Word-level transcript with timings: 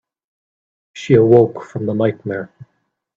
She 0.93 1.13
awoke 1.13 1.63
from 1.63 1.85
the 1.85 1.93
nightmare. 1.93 2.51